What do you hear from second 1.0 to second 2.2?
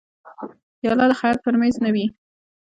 د خیاط پر مېز نه وي.